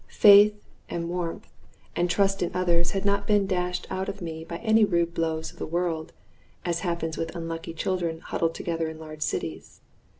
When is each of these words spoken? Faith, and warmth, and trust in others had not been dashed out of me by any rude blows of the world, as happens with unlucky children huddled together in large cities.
Faith, 0.07 0.55
and 0.89 1.09
warmth, 1.09 1.53
and 1.95 2.09
trust 2.09 2.41
in 2.41 2.49
others 2.55 2.89
had 2.89 3.05
not 3.05 3.27
been 3.27 3.45
dashed 3.45 3.85
out 3.91 4.09
of 4.09 4.19
me 4.19 4.43
by 4.43 4.57
any 4.57 4.83
rude 4.83 5.13
blows 5.13 5.51
of 5.53 5.59
the 5.59 5.63
world, 5.67 6.11
as 6.65 6.79
happens 6.79 7.19
with 7.19 7.35
unlucky 7.35 7.71
children 7.71 8.19
huddled 8.19 8.55
together 8.55 8.89
in 8.89 8.97
large 8.97 9.21
cities. 9.21 9.79